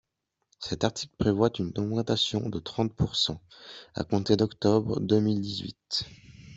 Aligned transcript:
Cet 0.59 0.83
article 0.83 1.13
prévoit 1.19 1.51
une 1.59 1.73
augmentation 1.77 2.49
de 2.49 2.57
trente 2.57 2.91
pourcent, 2.91 3.39
à 3.93 4.03
compter 4.03 4.35
d’octobre 4.35 4.99
deux 4.99 5.19
mille 5.19 5.41
dix-huit. 5.41 6.05